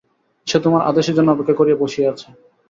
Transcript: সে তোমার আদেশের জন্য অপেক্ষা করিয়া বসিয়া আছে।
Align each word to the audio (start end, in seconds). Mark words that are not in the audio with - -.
সে 0.47 0.57
তোমার 0.63 0.81
আদেশের 0.89 1.15
জন্য 1.17 1.29
অপেক্ষা 1.31 1.55
করিয়া 1.59 1.81
বসিয়া 1.81 2.07
আছে। 2.13 2.27